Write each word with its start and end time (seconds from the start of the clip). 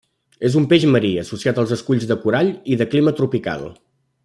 És 0.47 0.55
un 0.61 0.63
peix 0.71 0.85
marí, 0.93 1.11
associat 1.23 1.61
als 1.65 1.75
esculls 1.77 2.09
de 2.13 2.19
corall 2.25 2.51
i 2.73 2.79
de 2.83 2.89
clima 2.95 3.15
tropical. 3.21 3.71